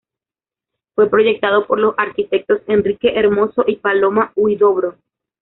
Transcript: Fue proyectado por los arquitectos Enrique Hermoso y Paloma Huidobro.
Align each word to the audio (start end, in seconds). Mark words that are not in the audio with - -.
Fue 0.95 1.11
proyectado 1.11 1.67
por 1.67 1.77
los 1.77 1.93
arquitectos 1.95 2.63
Enrique 2.65 3.19
Hermoso 3.19 3.63
y 3.67 3.75
Paloma 3.75 4.31
Huidobro. 4.35 4.97